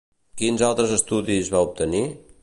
[0.41, 2.03] Quins altres estudis va obtenir?